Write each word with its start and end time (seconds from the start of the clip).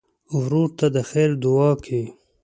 ورور 0.39 0.69
ته 0.79 0.85
د 0.95 0.97
خیر 1.09 1.29
دعا 1.43 1.71
کوې. 1.83 2.03